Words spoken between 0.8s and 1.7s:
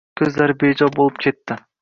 bo‘lib ketdi